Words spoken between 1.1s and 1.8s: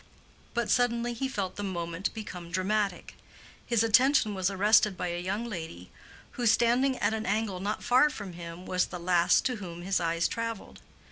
he felt the